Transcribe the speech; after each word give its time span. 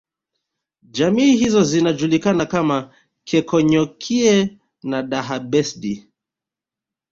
Jamii 0.91 1.35
hizo 1.37 1.63
zinajulikana 1.63 2.45
kama 2.45 2.93
Keekonyokie 3.23 4.57
na 4.83 5.03
Daha 5.03 5.39
Besdi 5.39 6.07